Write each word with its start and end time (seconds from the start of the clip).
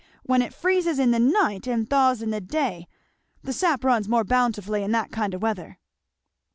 when 0.23 0.41
it 0.41 0.51
friz 0.51 0.87
in 0.97 1.11
the 1.11 1.19
night 1.19 1.67
and 1.67 1.87
thaws 1.87 2.23
in 2.23 2.31
the 2.31 2.41
day; 2.41 2.87
the 3.43 3.53
sap 3.53 3.83
runs 3.83 4.09
more 4.09 4.23
bountifully 4.23 4.81
in 4.81 4.89
that 4.91 5.11
kind 5.11 5.35
o' 5.35 5.37
weather." 5.37 5.77